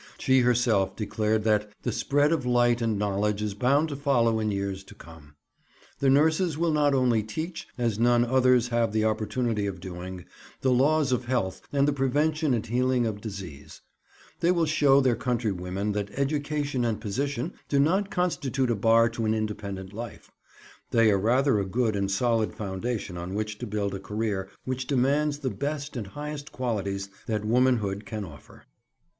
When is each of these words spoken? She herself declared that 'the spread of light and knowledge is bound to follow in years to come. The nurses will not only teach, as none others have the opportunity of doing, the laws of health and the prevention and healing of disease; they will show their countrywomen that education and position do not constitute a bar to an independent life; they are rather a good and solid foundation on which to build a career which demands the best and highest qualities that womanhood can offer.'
She 0.17 0.39
herself 0.39 0.95
declared 0.95 1.43
that 1.43 1.69
'the 1.83 1.91
spread 1.91 2.31
of 2.31 2.43
light 2.43 2.81
and 2.81 2.97
knowledge 2.97 3.39
is 3.43 3.53
bound 3.53 3.87
to 3.89 3.95
follow 3.95 4.39
in 4.39 4.49
years 4.49 4.83
to 4.85 4.95
come. 4.95 5.35
The 5.99 6.09
nurses 6.09 6.57
will 6.57 6.71
not 6.71 6.95
only 6.95 7.21
teach, 7.21 7.67
as 7.77 7.99
none 7.99 8.25
others 8.25 8.69
have 8.69 8.93
the 8.93 9.05
opportunity 9.05 9.67
of 9.67 9.79
doing, 9.79 10.25
the 10.61 10.71
laws 10.71 11.11
of 11.11 11.25
health 11.25 11.61
and 11.71 11.87
the 11.87 11.93
prevention 11.93 12.55
and 12.55 12.65
healing 12.65 13.05
of 13.05 13.21
disease; 13.21 13.81
they 14.39 14.49
will 14.51 14.65
show 14.65 15.01
their 15.01 15.15
countrywomen 15.15 15.91
that 15.91 16.09
education 16.17 16.83
and 16.83 16.99
position 16.99 17.53
do 17.69 17.77
not 17.79 18.09
constitute 18.09 18.71
a 18.71 18.75
bar 18.75 19.07
to 19.09 19.25
an 19.25 19.35
independent 19.35 19.93
life; 19.93 20.31
they 20.89 21.11
are 21.11 21.19
rather 21.19 21.59
a 21.59 21.63
good 21.67 21.95
and 21.95 22.09
solid 22.09 22.55
foundation 22.55 23.17
on 23.19 23.35
which 23.35 23.59
to 23.59 23.67
build 23.67 23.93
a 23.93 23.99
career 23.99 24.49
which 24.65 24.87
demands 24.87 25.37
the 25.37 25.51
best 25.51 25.95
and 25.95 26.07
highest 26.07 26.51
qualities 26.51 27.09
that 27.27 27.45
womanhood 27.45 28.03
can 28.07 28.25
offer.' 28.25 28.65